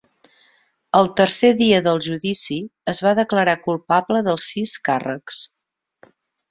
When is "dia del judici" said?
1.59-2.59